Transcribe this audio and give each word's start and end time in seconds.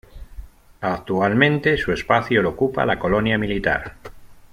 Actualmente 0.81 1.77
su 1.77 1.91
espacio 1.91 2.41
lo 2.41 2.49
ocupa 2.49 2.87
la 2.87 2.97
colonia 2.97 3.37
militar. 3.37 3.97